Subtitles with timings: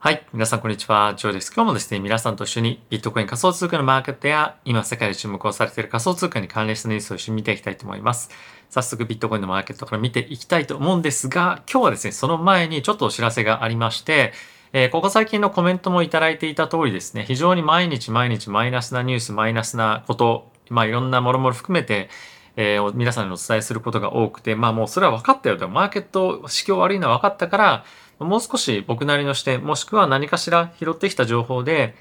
[0.00, 0.24] はい。
[0.32, 1.14] 皆さん、こんにちは。
[1.16, 1.52] ジョーです。
[1.52, 8.30] 今日もですね、皆さんと一緒にビットコイン仮想通貨のマーケットや、今世界で注目をされている仮想通貨に関連したニュースを一緒に見ていきたいと思います。
[8.70, 14.32] 早速、ビットコインのマーケットから見ていきたいと思うんですが、今日はですね、その前にちょっとお知らせがありまして、
[14.72, 22.08] えー、ここ最近のコメントもいただいていた通りですね、非常に毎日毎日マイナスなニュース、マイナスなこと、まあいろんなもろもろ含めて、
[22.54, 27.84] えー、皆さんにお伝えすることが多くて、まあもうそれは分かったよと、マーケット、市況悪いのは分かったから、
[28.18, 31.94] もう少し僕なりの視点、もしくは何かしら拾ってきた情報で、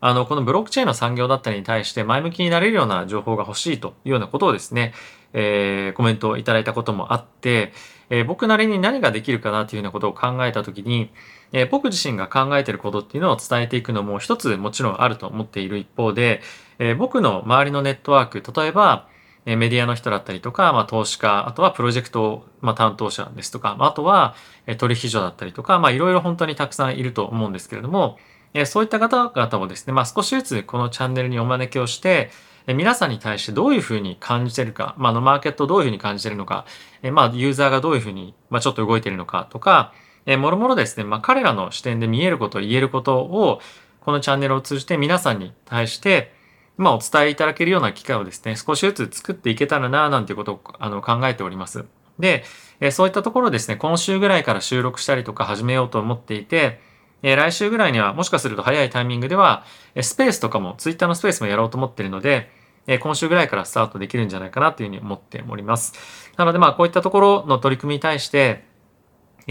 [0.00, 4.92] あの、このブロックチェーンの産業だったりに対して前向きになれるような情報が欲しいというようなことをですね、
[5.32, 7.72] えー、コメントをいただいたこともあって、
[8.10, 11.10] えー、僕なりに何ができるかなというようなことを考えたときに、
[11.52, 16.42] えー、僕自身が考えていることっていうのを伝えていくのも一つもちろんあると思っている一方で、
[16.78, 19.08] え、僕の周りのネットワーク、例えば、
[19.46, 24.34] えメディアの人だったりとか、まあ、投資家、あとはプロジェクト、まあ、担当者ですとか、あとは
[24.66, 28.18] え取引所だったりとか、まあ、いろいろ本当にたくさんいると思うんですけれども、
[28.54, 32.30] えそういった方々もですね、まあ、少しずつこのチャンネルにお招きをして
[32.66, 36.64] え、皆さんに対してどういうふうに感じてるか、まあ、のマーケットどういうふうに感じてるのか、
[37.02, 39.92] えまあ、ユーザーがどういうふうに、まあ、ちょっと動いてるのかとか、
[40.26, 43.60] えもろもろですね、まあ、彼らの視点で見えること、言えることを、
[44.00, 46.32] このチャンネルを通じて皆さんに対して、
[46.76, 51.84] まあ、お伝えいただけるような機会をですね、少しずつ作っていけたらな、なんていうことをあの考えております。
[52.18, 52.44] で、
[52.80, 56.80] えそういったところですね、今週ぐらいから収録したりとか始めようと思っていて、
[57.22, 59.64] え来週ぐらいにはもしかすると早いタイミングでは、
[59.94, 62.50] えスペースとかも、ツイッターのスペースもやろうと思っているので、
[62.86, 65.94] え今週ぐらいからスタートできるんじゃないかなというふうに思っております。
[66.36, 68.64] なのでまあこういったところの取り組みに対して、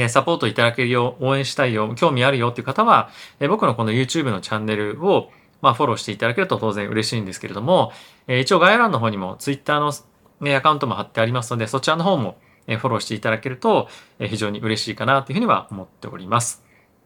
[0.09, 3.09] サポートいただけるよう、応援したいよ、興味あるよっていう方は、
[3.47, 5.31] 僕のこの YouTube のチャンネルを
[5.63, 7.93] まあ、フォローしていただけると当然嬉しいんですけれども、
[8.27, 9.93] え、一応概要欄の方にも Twitter の、
[10.41, 13.87] ね、アカウントも貼ってありますので、そちらの方もフォローしていただけると
[14.19, 16.63] 非常に嬉しいかなというふうには思っております。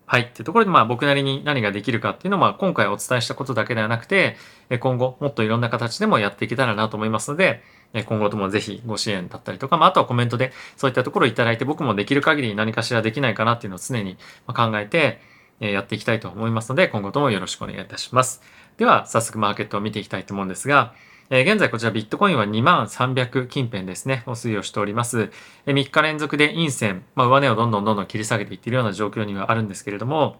[0.09, 0.31] はい。
[0.33, 4.37] というところで、まあ僕なりに何ができるかっていうのは、まあ今回お伝えしたことだけではなくて、
[4.79, 7.61] 今後もっといろんな形でもやっていけたらなと思いますので、
[8.05, 15.19] 今後ともぜひご支援だったりとか、まああとはコメントでそういったところをいただいて、僕もできる限り何かしらできないかなっていうのを常に考えて
[15.59, 18.41] やっていきたいと思いますので、今後ともよろしくお願いいたします。
[18.77, 20.93] では、早速マーケットを見ていきたいと思うんですが、
[21.29, 25.29] え、現在こちらビットコインは2万300近辺ですね、お推移をしております。
[25.65, 30.37] え、3日連続で陰線、まあ、上値をどんどんどんどん切り下げていっているような状況にはあるんですけれども、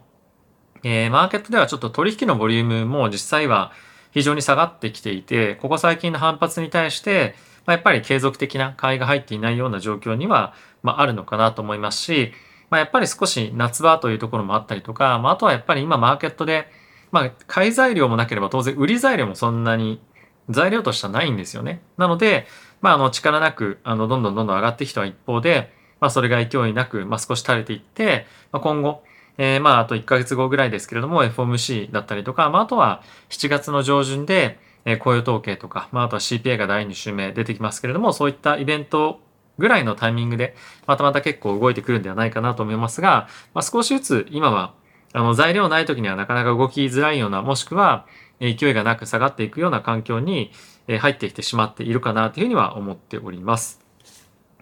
[0.84, 3.72] えー、マーケットではちょっと取引のボリュームも実際は
[4.12, 7.34] 非常に下がってきていて、ここ最近の反発に対して、
[7.66, 12.32] まあ、やっぱり継続的な買いが入っていないような状況には、まあ、あるのかなと思いますし、
[12.70, 16.70] まあ、やっぱり少し夏場というところもあったりとか、まあ、あとはやっぱり今マーケットで
[17.10, 20.00] まあ、買い材料もなければ当然売り材料もそんなに
[20.50, 21.82] 材料としてはないんですよね。
[21.96, 22.46] なので、
[22.80, 29.02] まあ、あの、力なく、あの、どんどんどんどん上がってきた一方で、まあ、それが勢いなく、まあ、少し垂れていって、まあ、今後、
[29.36, 39.20] えー、まあ、あと1ヶ月後ぐらいですけれども、FOMC だったりとか、まあ、あとは7月の上旬で、え、雇用統計とか、まあ、あとは CPA が第2週目出てきますけれども、そういったイベント
[39.58, 40.54] ぐらいのタイミングで、
[40.86, 44.74] またまた結構動いてくるんではないかなと思いますが、まあ、少しずつ今は、
[45.12, 48.06] あの、材料ない時にはなかなか動きづらいような、もしくは、
[48.40, 50.52] 勢いがなく下がっていくような環境に
[50.86, 53.80] 入ってきてしまっているかなというふうには思っております。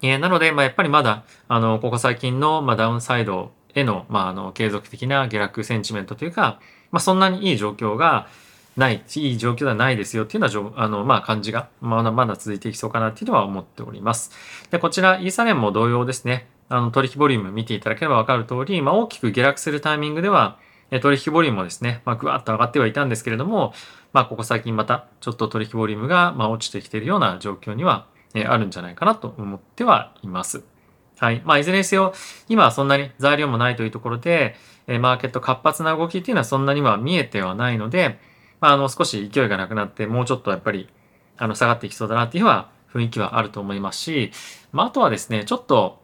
[0.03, 8.29] えー、なので、まあ、やっぱりまだ、あの、ここ最近の、まあ、ダウンサイドへの、まあ、あの、継続的な下落センチメントというか、まあ、そんなにいい状況が
[8.77, 14.31] ない、いい状況ではないですよっていうような、あの、まあ、感じが、まだまだ続いていきそうかなっていうのは思っております。
[14.71, 16.47] で、こちら、イーサレンも同様ですね。
[16.69, 20.59] あの、取引ボリューム見ていただければわかる通り、まあ、大きく下落するタイミングでは、
[21.01, 23.73] 取引ボリュームもですね、まあ、ぐわっと上がってはいたんですけれども、
[24.13, 30.63] まあ、ここ最近また、ちょっと取引ボリュームが、まあ、落ちてきているような状況には、えあるんじゃないかなと思ってはいます。
[31.19, 31.41] はい。
[31.47, 32.13] まあ、いずれにせよ、
[32.49, 34.55] 今はそんなに材料もないというところで、
[34.87, 38.19] えマーケット活発な動きっていうのはそんなには見えてはないので、
[38.61, 40.89] まあ、あの、少し勢いがなくなって、もうちょっとやっぱり、
[41.37, 44.33] あの、下がっていきそうだなっていうのは、雰囲気はあると思いますし、
[44.73, 46.01] まあ、あとはですね、ちょっと、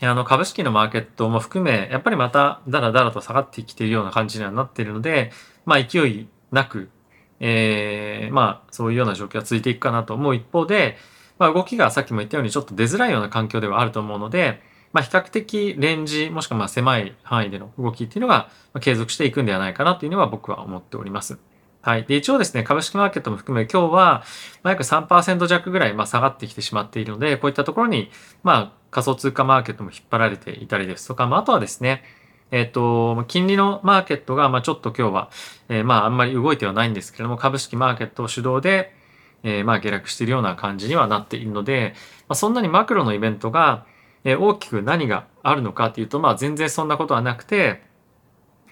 [0.00, 5.30] あの、株式のマーケットも含め、やっぱりまただらだらと下がってきているような感じにはなっているので、
[5.64, 6.90] まあ勢いなく、
[7.40, 10.98] えー、まあそういうような状況が続いていくかなと思う一方で、
[11.38, 14.60] まあ動きがさっきも言ったようにちょっと出づらいような環境ではあると思うので、
[14.92, 18.50] まあ比較的レンジ、もしくはまあ狭い範囲での動きっていうのが
[18.80, 21.38] 継続していくんではないかなというのは僕は思っております。
[21.86, 22.04] はい。
[22.04, 24.24] で、一応ですね、株式マーケットも含め今日は、
[24.64, 28.10] ま、約3%弱ぐらい、ま、下がってきてしまっているので、こういったところに、
[28.42, 32.02] まあ、仮想通貨マーケットも引っ張られていたりですとか、まあ、あとはですね、
[32.50, 35.30] えっ、と、金利のマーケットが、まあ、ちょっと今日は、
[35.68, 38.92] えー、まあ、あんまり動いてはないんですけれども、株式マーケットを主導で、
[39.44, 41.94] えー、まあ、下落しているような感じにはなっているので、
[42.26, 43.86] まあ、そんなにマクロのイベントが、
[44.24, 47.80] え、大きく何があるのかっていうと、まあ、全然そんなことはなくて、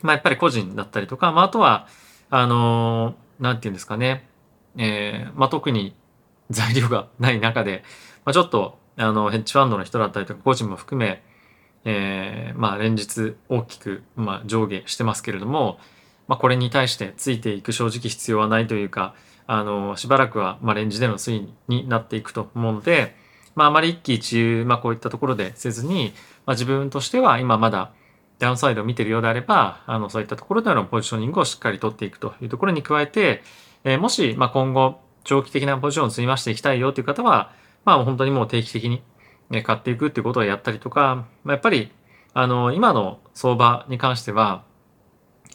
[0.02, 1.86] まあ、やっぱり個人だったりとか、まあ、あとは、
[2.30, 4.28] あのー、なんていうんですかね、
[4.76, 5.94] えー、まあ、特に
[6.50, 7.82] 材料がない中で、
[8.24, 11.22] まあ、ちょっと、あの、ヘッジファンドの人だったりとか、個人も含め、
[11.84, 15.78] えー、まあ、連日大きく、まあ、上下してますけれども、
[16.26, 19.14] まあ、これに対してついていく正直必要はないというか、
[19.46, 23.14] あの、しばらくは、まあ、レンジでの推移になっていくと思うので、
[23.54, 26.12] まあ、あまり一喜一憂、まあ、こういったところでせずに、
[26.46, 27.92] まあ、自分としては今まだ
[28.44, 33.42] ダウンサイドを見ているようであれば、あの、そういったところでのポジショニングをしっかり取っていくというところに加えて、
[33.84, 37.52] え、もし、ま、今後、長期的なポジションを積み増していきたいよという方は、
[37.84, 39.02] まあ、本当にもう定期的に
[39.62, 41.90] 買っていくっていうことをやったりとか、ま、やっぱり、
[42.34, 44.64] あの、今の相場に関しては、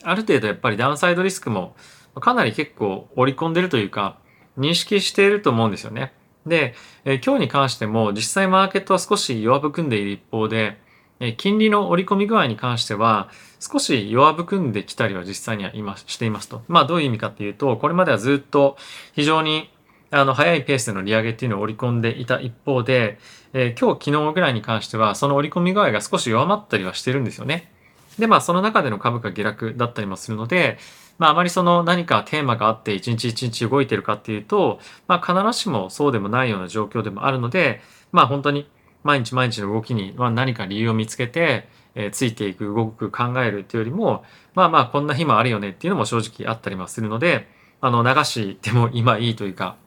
[0.03, 1.75] ある程度やっぱりダウンサイドリスクも
[2.19, 4.18] かなり結構織り込んでるというか、
[4.57, 6.13] 認識していると思うんですよね。
[6.45, 6.74] で、
[7.06, 10.81] え、今日に関しても実際マーケットは少し弱含んでいる一方で、
[11.38, 13.30] 金利の織り込み具合に関しては
[13.60, 16.62] 少し弱含んできたりは実際には今していますと。
[16.68, 18.77] まあどういう意味かっていうと、これまではずっと
[19.13, 19.69] 非常に
[20.12, 23.19] あの早いペースでの利上げっていうのを織り込んでいた一方で、
[23.54, 27.72] えー、今日昨日ぐらいに関してはその織り込み具合が少し弱まったりはしてるんですよね。
[28.18, 30.77] で、まあその中での株価下落だったりもするので、
[31.18, 37.81] まああまりその何かテーマがあって一日一日動いてるかっていうと、まあ必ずしもそうでもないような状況でもあるので、
[38.12, 38.68] まあ本当に
[39.04, 44.24] 毎日毎日の動きに何か理由を見つけて、えー、ついていく、動く、考えるっていうよりも、
[44.54, 47.48] まあまあこんな日もあるよねっていうのも正直あったりもするので、
[47.81, 49.78] あの流しても今いいというか、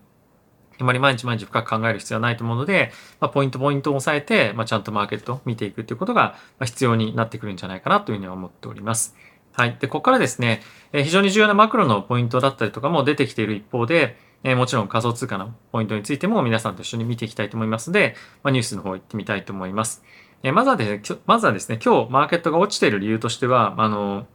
[0.78, 9.14] あまり毎日毎日深く考える必要はないと思うので、まあ、ポイントポイントを押さえて、まあ、ちゃんとマーケットを見ていくっていうことが必要になってくるんじゃないかなというふうには思っております。
[9.52, 9.76] はい。
[9.78, 10.62] で、ここからですね、
[10.92, 20.02] 非常に重要なマクロのポイントだったりとかも出てきている一方で、えもちろん仮想通貨のポイントについても皆さんと一緒に見ていきたいと思いますので、ま、ニュースの方行ってみたいと思います。
[20.42, 24.26] えまずはですね、まずはですね、今日マーケットが落ちている理由としては、あの、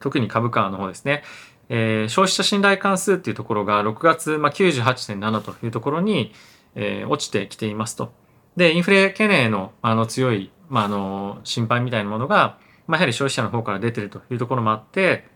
[0.00, 1.22] 特に株価の方ですね、
[1.68, 6.32] えー、消費者信頼関数っていうところが6月、まあ、98.7というところに、
[6.74, 8.12] えー、落ちてきていますと。
[8.56, 15.26] で、インフレ懸念のあの強い、まあ、あの心配みたいなものが、まあ、やはり消費者の方から出てるというところもあって、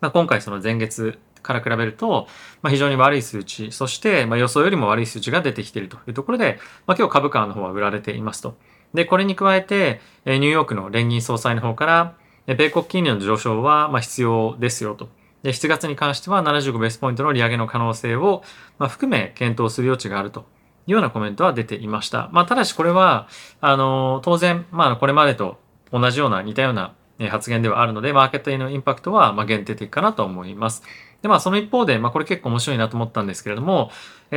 [0.00, 2.26] まあ、今回その前月から比べると、
[2.62, 8.56] まあ、非常に悪い数値、そして、まあ、予想よりも悪い数値が出てきているというところで、まあ、今日株価の方は売られていますと。
[8.94, 12.14] で、これに加えて、ニューヨークの連銀総裁の方から、
[12.46, 15.08] 米国金利の上昇はま必要ですよと。
[15.42, 18.42] で、7月に関しては75ベースポイントの利上げの可能性を、
[18.78, 20.40] ま含め検討する余地があると
[20.86, 22.28] いうようなコメントは出ていました。
[22.32, 23.28] まあ、ただしこれは、
[23.60, 25.58] あの、当然、まあ、これまでと
[25.92, 26.94] 同じような似たような
[27.28, 30.82] 発言ではあるので、マーケットへのインパクトはま限定的かなと思います。
[31.22, 33.90] で、まあその一方で、まあこれ結構面白いなと思ったんですけれども、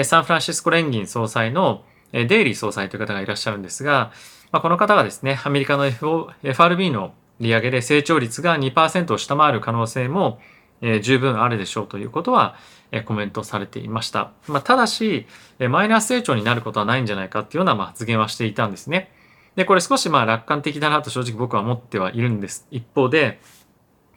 [0.03, 4.11] サンフランシスコ連銀総裁のデイリー総裁という方がいらっしゃるんですが、
[4.51, 5.85] まあ、この方がですね、アメリカの
[6.43, 10.39] FRB の利上げで成長率が2%を下回る可能性も、
[11.01, 12.55] 十分あるでしょうということは、
[13.05, 14.31] コメントされていました。
[14.47, 15.25] まあ、ただし、
[15.57, 19.11] マイナス成長になることはないんじゃないかっていうような発言はしていたんですね。
[19.55, 22.67] で、これ少しまあ楽観的だなと正直僕は思ってはいるんです。
[22.69, 23.39] 一方で、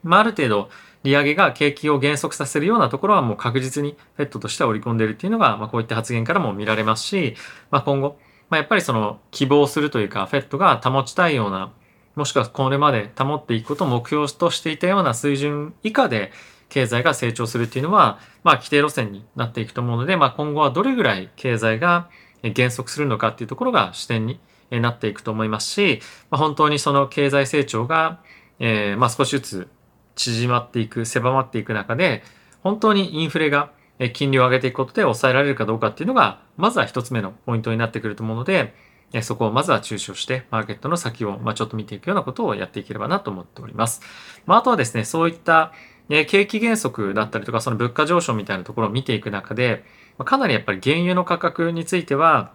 [0.03, 0.69] まあ、ある程度
[1.07, 7.37] 利上げが景気を減速させるようなところはもう確実にフェットとしては織り込んでいるっていうのが、まあ、こういった発言からも見られますし、
[7.71, 8.19] まあ、今後、
[8.51, 11.73] まあ、やっぱりその希望するというか、フェットが保ちたいような、
[12.17, 16.33] もしくはこれまで保っていくことを目標としていたような水準以下で
[16.69, 22.09] 経済が成長するっていうのは、まあ、規定路線になっていくと思うので、まあ、今後はどれぐらい経済が
[22.43, 28.21] 減速するのかっていうところが視点になっていくと思いますし、まあ、本当にその経済成長が、
[28.59, 29.69] えー、まあ少しずつ
[30.17, 32.25] 縮まっていく、狭まっていく中で、
[32.63, 33.71] 本当にインフレが
[34.13, 38.75] 金利を上げていくことで抑えられるかどうかっていうのが、まずは一つ目のポイントになってくると思うので、
[39.23, 44.01] そこをまずは注視をして、マーケットの先を、ま、ちょっと見ていくようなことをやっていければなと思っております。
[44.47, 45.73] まあ、あとはですね、そういった、
[46.09, 49.85] 景気減速だったりとか、その物価上昇みたいなところを見ていく中で、
[50.25, 52.53] かなりやっぱり原油の価格については、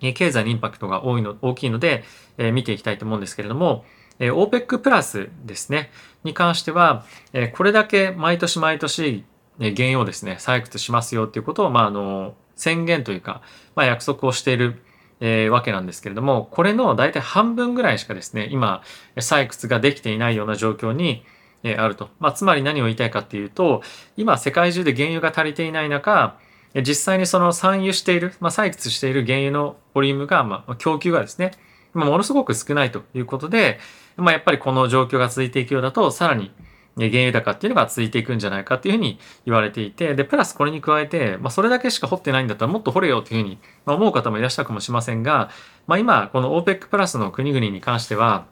[0.00, 2.04] 経済のインパクトが多いの大きいので、
[2.52, 3.84] 見ていきたいと思うんですけれども、
[4.18, 5.90] え OPEC プラスですね、
[6.22, 9.24] に関しては、えこれだけ毎年毎年、
[9.60, 13.42] え原油をですね、採掘しますよっていうことを、まあ、あの、宣言というか、
[13.74, 14.82] まあ、約束をしている、
[15.20, 18.82] え、わけなんですけれども、これの大体半分ぐらいしかですね、今、
[19.16, 21.24] 採掘ができていないような状況に、
[21.62, 22.10] えあると。
[22.20, 23.82] まあ、つまり何を言いたいかっていうと、
[24.16, 26.36] 今世界中で原油が足りていない中、
[26.82, 31.52] 実際にその産油している、まあ、採掘している原油のボリュームが、まあ、供給がですね、
[31.94, 33.78] まあ、ものすごく少ないということで、
[34.16, 36.52] まあ、やっぱりこの状況が続いていくようだと、さらに
[36.96, 45.50] 原油高っていうのが続いていくんじゃないかっていうふうに言われていて、で、プラスこれに加えて、まあ、それだけしか掘ってないんだったらもっと掘れよっていうふうに思う方もいらっしゃるかもしれませんが、
[45.86, 48.46] まあ、今、この OPEC プラスの国々に関しては、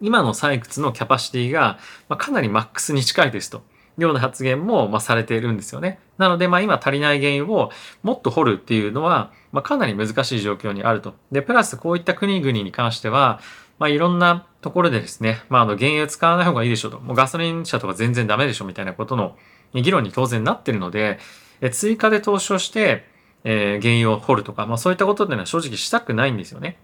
[0.00, 1.78] 今の採掘のキャパシティが、
[2.16, 3.62] かなりマックスに近いですと。
[3.98, 5.98] ような発言も、まされているんですよね。
[6.16, 7.70] なので、まあ、今足りない原油を
[8.02, 11.14] もっと掘るっていうのは、まあ、かなり難しい状況にあると。
[11.32, 13.40] で、プラスこういった国々に関しては、
[13.78, 16.98] まあ、いろんなところでですね、まあ、あの、原油使わない方がいいでしょと。
[17.00, 19.36] もうガソリン車とか全然ダメでしょみたいなことの
[19.74, 21.18] 議論に当然なってるので、
[21.60, 23.04] え追加で投資をして、
[23.44, 26.76] えー、原油を掘るとか、まあ、そういったことっていうのは正直したくないんですよね。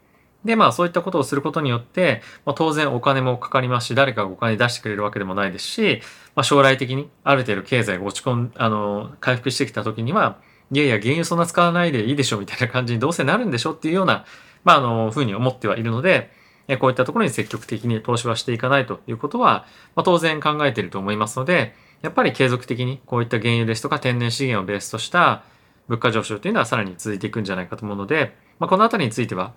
[0.44, 6.02] で、まあそういったことをすることによって、まあ、当然お金もかかりますし、誰かがお金出してくれるわけでもないですし、
[6.34, 10.38] まあ、将来的にある程度経済が落ち込ん、あの、回復してきた時には、
[10.70, 14.24] いやいや、原油そんな使わないでいいでしょみたいな感じにどうせなるんでしょっていうような、
[14.64, 16.30] まあ、あの、ふうに思ってはいるので、
[16.78, 25.42] こういったところに積極的に投資はしていかないということは、まあ、当然考えていると思いますので、やっぱり継続的にこういった原油ですとか天然資源をベースとした
[25.88, 29.52] 物価上昇というのはさらに続いていくんじゃないかと思うので、まあ、このあたりについては、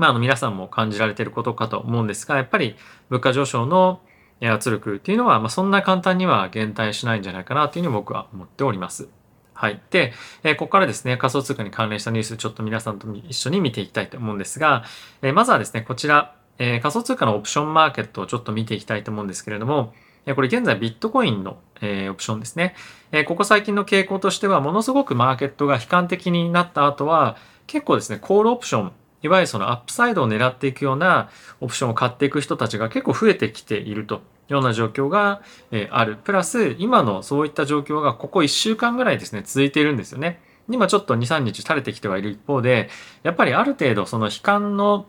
[0.00, 2.74] まあ、あの皆さんも感じられていることかと思うんですが、やっぱり
[3.10, 4.00] 物価上昇の
[4.40, 9.10] 圧力っていうのは、まあ、そんな簡単には減退しないんじゃないかなというふうに僕は思っております。
[9.52, 9.78] はい。
[9.90, 14.84] で、えここからですね、仮想通貨に関連したニュース、ちょっと皆さんと一緒に見ていきたいと思うんですが、
[15.20, 19.92] えまずはですね、こちら、え仮想通貨のオプションマーケットをちょっと見ていきたいと思うんですけれども、
[20.24, 22.74] えこれ現在ビットコインの、えオプションですね。
[23.12, 28.92] えここ最近の傾向としては、ものすごくマーケットが悲観的になった後は、結構ですね、コールオプション、
[29.22, 31.28] いわゆるそのアップサイドを狙っていくような
[31.60, 34.18] オプションを買っていく人たちが結構増えてきているとい
[34.50, 35.42] うような状況が
[35.90, 36.16] ある。
[36.16, 40.40] プラス、今のそういった状況がここ1週間ぐらいですね、続いているんですよね。
[40.68, 42.88] 今ちょっと2、3日垂れてきてはいる一方で、
[43.22, 45.06] やっぱりある程度その悲観の、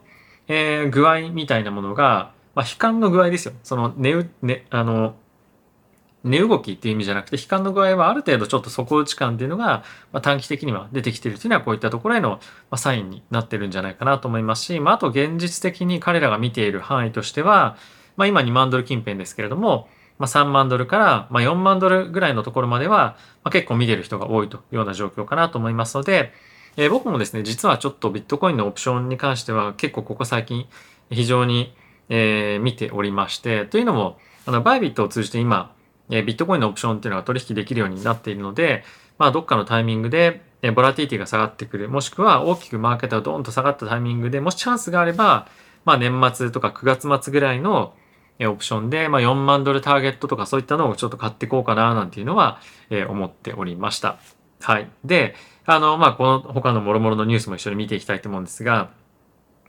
[0.48, 3.54] え具合みたいなものが、まあ、悲観の具合ですよ。
[3.64, 5.16] その値、ね、あの、
[6.24, 12.40] 値動きっていう意味じゃなくて、悲観の具合はある程度ちょっと底打ち感っていうのが、まあ、短期的には出てきているというのはこういったところへの、ま
[12.72, 17.76] あ、サインになってるんじゃないかなと思いますし、まあ、あと現実的に彼らが見ている範囲としては、
[18.18, 19.88] まあ、今2万ドル近辺ですけれども、
[20.20, 26.32] まあ、3万ドルから、まあ、4万ドルぐらいのところまでは、まあ、結構見てる人が多いというような状況かなと思いますので、
[26.78, 30.68] えー、僕もですね、実はちょっとビットコインのオプションに関しては結構ここ最近
[31.10, 31.74] 非常に、
[32.10, 35.74] えー、見ておりまして、というのも、あのバイビットを通じて今、
[36.12, 38.84] えビットコインのオプションっていうのが取引できるようになっているので、
[39.18, 45.48] まあ、どっかのタイミングで、えボラティティが下がってくる、もしくは大きくマーケットがドーンと下がったタイミングでもしチャンスがあれば、
[45.86, 47.94] まあ、年末とか9月末ぐらいの
[48.40, 54.18] オプションで、まあ、4万ドルターゲットとかそういったのをちょっと買っていこうかななんていうのは、え思っておりました。
[54.62, 54.90] はい。
[55.06, 58.92] で、あの、まあ、この他の諸々のニュースも一緒に見ていきたいと思うんですが、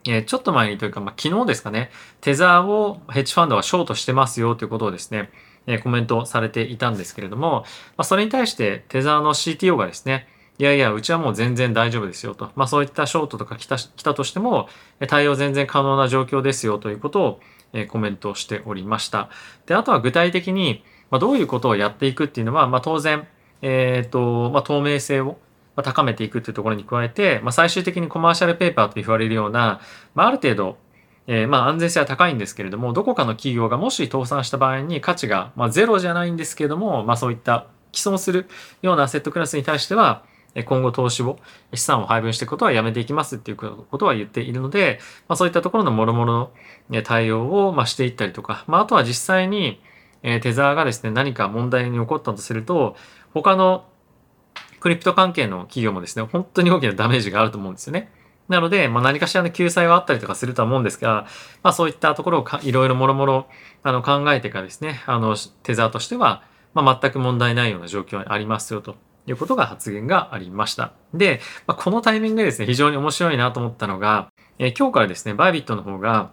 [0.06, 5.30] え、ちょっと前にというか、まあ、昨日ですかね、テザーをヘッジファンドはショートしてますよということをですね、
[5.66, 7.64] え、コメントされていたんですけれども、
[7.96, 10.26] ま、それに対してテザーの CTO がですね、
[10.58, 12.50] いやいや、うちはもう全然大丈夫ですよと。
[12.54, 14.68] まあそういったショートとか来た来たとしても、
[15.08, 17.40] 対応全然可能な状況ですよということを、
[17.72, 19.30] え、コメントしておりました。
[19.66, 23.26] で、あとは具体的に、ま、どういうことをやっていくっていうのは、まあ当然、
[23.62, 25.38] えっ、ー、と、まあ透明性を
[25.82, 29.80] 高めていくっていうところに加えて、まあ、最終的にコマーシャルペーパーと言われるような、
[30.14, 30.76] まあ、ある程度、
[31.26, 38.48] えー、まあ安全性は高いんですけれども、どこかの企業がもし倒産した場合に価値が、まあ、ゼロじゃないんですけれども、まあそういった既存する
[38.80, 40.24] ようなアセットクラスに対しては、
[40.66, 41.38] 今後投資を、
[41.72, 44.98] 資産を配分していくことはやめていきますっていうことは言っているので、
[45.28, 46.50] まあ、そういったところの諸々の
[47.04, 49.80] 対応をましていったりとか、まあ、あとは実際に
[50.22, 52.96] テザーがですね、何か問題に起こったとすると、
[53.32, 53.86] 他の
[54.80, 58.12] クリプト関係の企業もですね、本当に大きなダメージがあると思うんですよね。
[58.48, 61.26] なので、まあ、何かしらの救済はあったりとかするとは思うんですが、
[61.62, 63.46] まあ、そういったところをいろいろもろもろ
[63.82, 66.42] あの考えてからですね、あの、テザーとしては、
[66.74, 68.96] まあ、全く問題ないような状況にありますよと
[69.26, 70.92] いうことが発言がありました。
[71.14, 76.30] で、まあ、このタイミングでですね、非常に面白いなと思ったのが、えー、今日からですね、 Bybit の方が、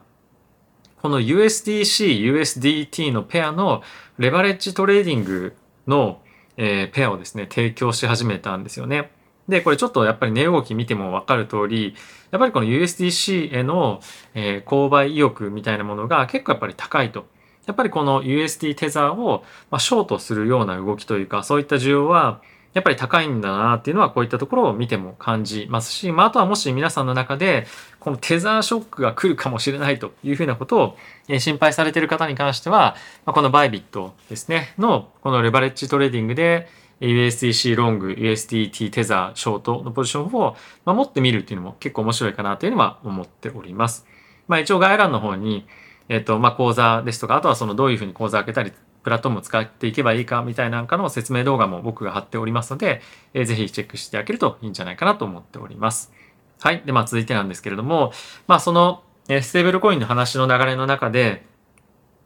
[1.02, 3.84] この USDC、USDT のペアの
[4.18, 5.56] レバレッジトレーディング
[5.88, 6.22] の、
[6.58, 9.12] えー、ペアをですね、提供し始めたんですよね。
[9.50, 11.96] で、これちょっとやっぱり値動き見てもわかる通り、
[12.32, 14.00] やっぱりこの USDC への、
[14.36, 17.26] え、購買意欲みたいなものが結構やっぱり高いと。
[17.66, 22.42] やっぱりこの USD テザーを、ま、ショートするような動きというか、そういった需要は、
[22.74, 27.66] やっぱり高いんだなっていうのはこういったところを見ても感じますし、まあ、あとはもし皆さんの中で
[28.00, 30.98] このテザーショックが来るかもしれないというふうなことを
[31.40, 36.68] 心配されている方に関しては、この Bybit ですね、のこのレバレッジトレーディングで
[37.02, 44.06] USDC ロング、USDT テザー、ショートのポジションを持ってみるっていうのも結構面白いかなというのは思っております。
[44.48, 45.66] まあ一応概要欄の方に、
[46.10, 53.02] えっ、と、まあ口座ですとか、あとはそのどういうふうに口座開けたり、プラットフォームを使っていけばいいかみたいなんかの説明動画も僕が貼っておりますので、
[53.34, 56.12] えー、ぜひチェックしていただけるといいんじゃないかなと思っております。
[56.60, 56.82] はい。
[56.86, 58.12] で、まあ続いてなんですけれども、
[58.48, 61.46] まあその、えステーブルコインの話の流れの中で、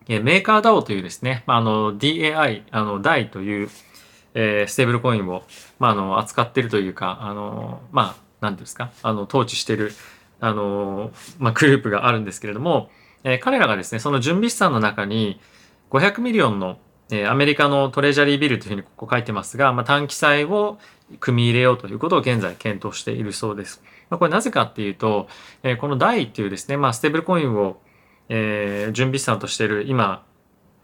[0.07, 3.69] えメーカー DAO というですね、まあ、あの DAI、あの DAI という、
[4.33, 5.43] えー、ステーブルコインを、
[5.79, 9.93] まあ、あの扱っているというか、あのまあ、なんですか、あの統治している、
[10.39, 12.89] あのまあ、グループがあるんですけれども、
[13.23, 15.39] えー、彼らがですね、その準備資産の中に
[15.91, 16.77] 500 million の、
[17.11, 20.79] えー、アメリカの Treasury bill というふうにここ書いてますが、まあ、短期債を
[21.19, 23.81] 組み入れようということを現在検討しているそうです。
[24.09, 25.27] まあ、これなぜかっていうと、
[25.63, 27.77] えー、この DAI っていうですね、まあ、ステーブルコインを
[28.29, 30.25] えー、準備資産としている今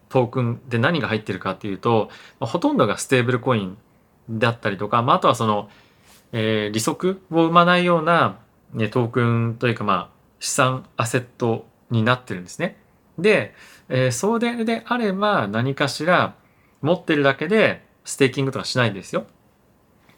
[0.10, 3.78] トークンで何が入ってるかっていうと、まあ、ほとんどがステーブルコイン
[4.30, 5.70] だったりとか、まあ、あとはその、
[6.32, 8.39] えー、利息を生まないような、
[8.74, 12.78] ね、トークンというかまあ資産アセットになってるんですね。
[13.18, 13.54] で、
[13.89, 16.36] えー、それであれば何かしら
[16.82, 19.25] 持ってるだけでステーキングとかしないんですよ。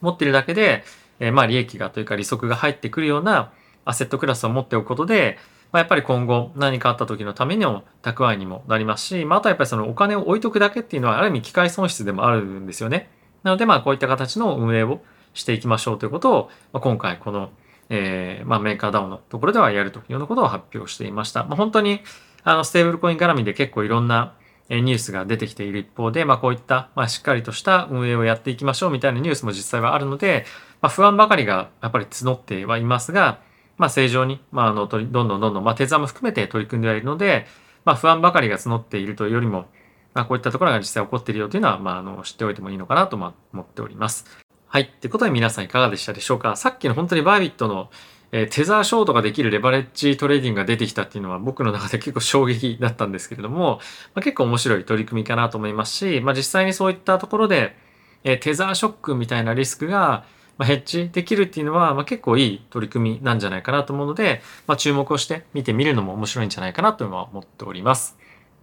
[0.02, 0.84] 持ってるだけで、
[1.20, 3.52] えー、まあ利益がというか利息が入ってくるような
[3.86, 5.38] アセットクラスを持っておくことで、
[5.72, 13.10] まあ、やっぱり今後何かあった時のための蓄えにもなりますし、まあ、あとはやっぱりそのお金を置いとくだけっていうのはある意味機械損失でもあるんですよね。
[13.44, 15.02] なのでまあこういった形の運営を
[15.34, 17.52] していきましょうということを、まあ、今回この、
[17.90, 21.44] えーまあ、メーカーダウンのところではやるというようなことを発表していました。
[21.46, 22.02] まあ、本当に
[22.44, 24.34] あのステーブルコイン絡みで結構いろんな
[24.70, 30.46] ニュースが出てきている一方で、まあ、こういった、まあ、しっかりとした運営をやっていきましょうみたいなニュースも実際はあるので、
[30.82, 33.40] まあ、不安ばかりがやっぱり募ってはいますが、
[33.82, 37.48] まあ、正常に、まあ、あのどんどんどんどん、まあ、手座も含めて取り組んでいるので、
[37.84, 39.66] まあ、不安ばかりが募っているというよりも、
[40.14, 44.26] まあ、こういったところが実際起こっているよというのは、まあ、あの知っておいてもいいのかなと思っております。
[44.68, 44.84] はい。
[44.84, 46.56] ってことで皆さんいかがでしたでしょうか？
[46.56, 47.90] さっきの本当に Bybit の、
[48.32, 53.80] えー、テザーショートができるレバレッジトレーディングが出てきたっていうのは僕の中で結構衝撃だったんですけれども、
[54.14, 57.76] まあ、結構面白い取り組みかなと思いますし、まあ、実際にそういったところで、
[58.24, 60.24] えー、テザーショックみたいなリスクが、
[60.62, 68.16] まあ、ヘッジできるっていうのは、まあ、結構いい取り組みなんじゃないかなと思うので、まあ、注目をして見てみるのも面白いんじゃないかなとは思っております。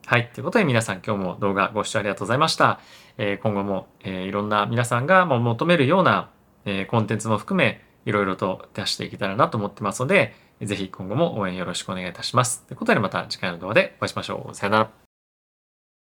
[0.07, 0.31] はい。
[0.33, 2.79] ということで皆さん今日も動画ご視聴ありがとうございました。
[3.17, 6.31] えー、今後も、えー、いろんな皆さんが求めるような、
[6.67, 12.65] えー、コンテンツも含め、いろいろと出していけたらなと思ってますので、ぜひ今後も応援よろしくお願いいたします。
[12.69, 14.55] ということでまた次回の動画でお会いしましょう。
[14.55, 15.08] さよなら。